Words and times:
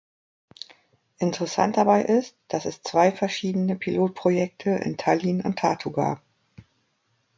Interessant 1.19 1.77
dabei 1.77 2.01
ist, 2.01 2.35
dass 2.47 2.65
es 2.65 2.81
zwei 2.81 3.11
verschiedene 3.11 3.75
Pilotprojekte 3.75 4.71
in 4.71 4.97
Tallinn 4.97 5.41
und 5.41 5.59
Tartu 5.59 5.91
gab. 5.91 6.23